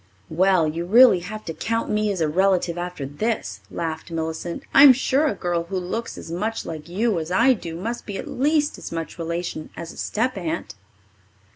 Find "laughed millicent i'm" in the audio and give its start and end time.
3.69-4.93